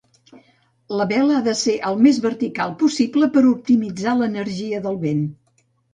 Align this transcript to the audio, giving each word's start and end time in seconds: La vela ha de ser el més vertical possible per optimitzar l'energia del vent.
La 1.01 1.05
vela 1.11 1.35
ha 1.39 1.43
de 1.47 1.51
ser 1.59 1.75
el 1.89 1.99
més 2.05 2.19
vertical 2.23 2.73
possible 2.79 3.29
per 3.37 3.47
optimitzar 3.53 4.17
l'energia 4.23 4.81
del 4.87 4.99
vent. 5.05 5.27